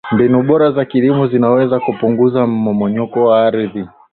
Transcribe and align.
Mbinu 0.13 0.43
bora 0.43 0.71
za 0.71 0.85
kilimo 0.85 1.27
zinaweza 1.27 1.79
kupunguza 1.79 2.47
mmomonyoko 2.47 3.25
wa 3.25 3.43
ardhi 3.45 3.85